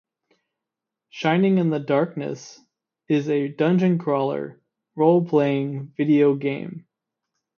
"Shining 1.11 1.59
in 1.59 1.69
the 1.69 1.79
Darkness" 1.79 2.59
is 3.07 3.29
a 3.29 3.49
"dungeon-crawler" 3.49 4.59
role-playing 4.95 5.93
video 5.95 6.33
game. 6.33 6.87